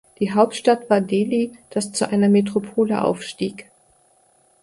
Die 0.17 0.31
Hauptstadt 0.33 0.89
war 0.89 0.99
Delhi, 0.99 1.55
das 1.69 1.91
zu 1.91 2.09
einer 2.09 2.27
Metropole 2.27 3.03
aufstieg. 3.03 3.69